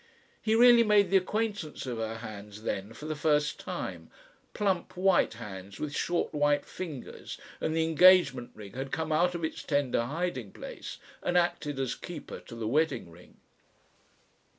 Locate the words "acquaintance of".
1.17-1.99